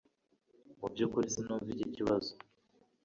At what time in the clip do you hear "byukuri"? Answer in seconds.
0.93-1.33